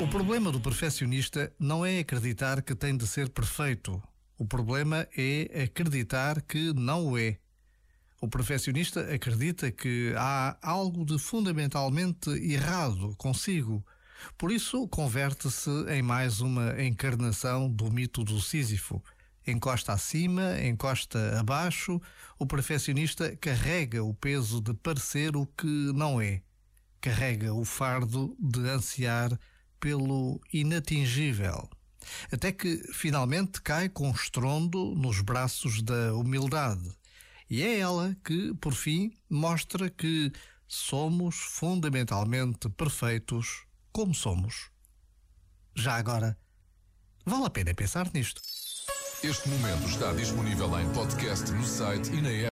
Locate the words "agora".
45.96-46.38